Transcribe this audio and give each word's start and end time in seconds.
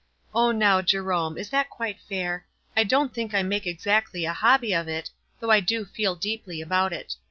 "Ah, 0.33 0.51
now, 0.51 0.81
Jerome, 0.81 1.37
is 1.37 1.51
that 1.51 1.69
quite 1.69 1.99
fair? 2.09 2.47
I 2.75 2.83
don't 2.83 3.13
think 3.13 3.35
I 3.35 3.43
make 3.43 3.67
exactly 3.67 4.25
a 4.25 4.33
hobby 4.33 4.73
of 4.73 4.87
it, 4.87 5.11
though 5.39 5.51
I 5.51 5.59
do 5.59 5.85
feel 5.85 6.15
deeply 6.15 6.59
about 6.59 6.91
it. 6.91 7.13